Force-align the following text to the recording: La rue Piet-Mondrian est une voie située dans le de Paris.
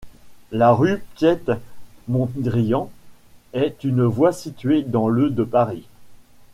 La 0.51 0.71
rue 0.71 0.99
Piet-Mondrian 1.15 2.89
est 3.53 3.83
une 3.83 4.03
voie 4.03 4.33
située 4.33 4.81
dans 4.81 5.07
le 5.09 5.29
de 5.29 5.43
Paris. 5.43 5.85